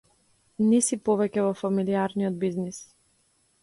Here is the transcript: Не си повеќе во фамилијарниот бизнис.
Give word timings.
Не 0.69 0.79
си 0.85 0.99
повеќе 1.11 1.45
во 1.49 1.53
фамилијарниот 1.61 2.43
бизнис. 2.49 2.85